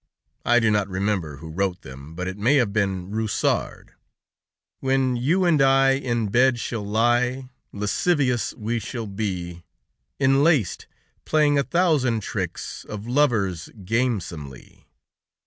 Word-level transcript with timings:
I 0.43 0.59
do 0.59 0.71
not 0.71 0.87
remember 0.89 1.35
who 1.35 1.51
wrote 1.51 1.83
them, 1.83 2.15
but 2.15 2.27
it 2.27 2.35
may 2.39 2.55
have 2.55 2.73
been 2.73 3.11
Rousard: 3.11 3.91
"When 4.79 5.15
you 5.15 5.45
and 5.45 5.61
I 5.61 5.91
in 5.91 6.29
bed 6.29 6.57
shall 6.57 6.83
lie, 6.83 7.51
Lascivious 7.71 8.55
we 8.55 8.79
shall 8.79 9.05
be, 9.05 9.63
Enlaced, 10.19 10.87
playing 11.23 11.59
a 11.59 11.63
thousand 11.63 12.23
tricks, 12.23 12.83
Of 12.85 13.05
lovers, 13.05 13.69
gamesomely. 13.85 14.87